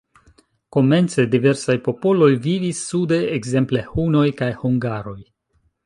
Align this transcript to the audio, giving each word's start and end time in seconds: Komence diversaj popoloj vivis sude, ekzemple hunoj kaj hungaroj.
Komence 0.77 1.25
diversaj 1.35 1.75
popoloj 1.89 2.31
vivis 2.47 2.81
sude, 2.87 3.21
ekzemple 3.37 3.87
hunoj 3.93 4.27
kaj 4.41 4.53
hungaroj. 4.65 5.21